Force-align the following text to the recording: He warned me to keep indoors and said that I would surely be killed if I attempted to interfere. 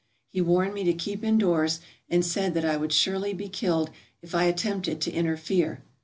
He 0.29 0.41
warned 0.41 0.73
me 0.73 0.83
to 0.85 0.95
keep 0.95 1.23
indoors 1.23 1.79
and 2.09 2.25
said 2.25 2.55
that 2.55 2.65
I 2.65 2.75
would 2.75 2.91
surely 2.91 3.33
be 3.35 3.47
killed 3.47 3.91
if 4.23 4.33
I 4.33 4.45
attempted 4.45 4.99
to 5.01 5.11
interfere. 5.11 5.83